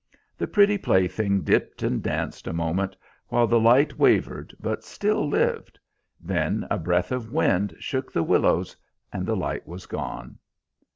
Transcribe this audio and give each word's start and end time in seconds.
The 0.35 0.47
pretty 0.47 0.79
plaything 0.79 1.43
dipped 1.43 1.83
and 1.83 2.01
danced 2.01 2.47
a 2.47 2.53
moment, 2.53 2.97
while 3.27 3.45
the 3.45 3.59
light 3.59 3.99
wavered 3.99 4.51
but 4.59 4.83
still 4.83 5.29
lived. 5.29 5.77
Then 6.19 6.65
a 6.71 6.79
breath 6.79 7.11
of 7.11 7.31
wind 7.31 7.75
shook 7.77 8.11
the 8.11 8.23
willows, 8.23 8.75
and 9.13 9.27
the 9.27 9.35
light 9.37 9.67
was 9.67 9.85
gone. 9.85 10.39